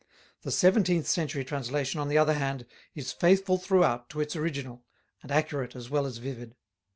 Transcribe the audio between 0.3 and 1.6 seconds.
The seventeenth century